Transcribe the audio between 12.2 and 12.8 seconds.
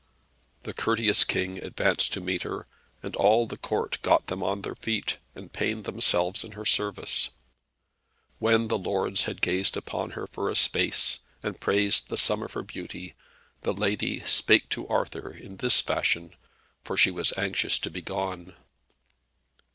of her